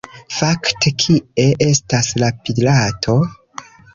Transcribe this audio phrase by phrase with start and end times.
[0.35, 3.21] Fakte, kie estas la pirato?